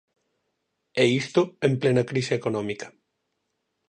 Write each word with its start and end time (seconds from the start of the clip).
E 1.01 1.03
isto 1.21 1.41
en 1.67 1.73
plena 1.81 2.07
crise 2.09 2.33
económica. 2.39 2.87